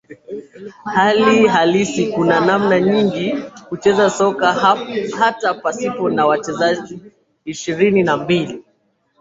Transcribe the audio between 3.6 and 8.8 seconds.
kucheza soka hata pasipo na wachezaji ishirini na mbili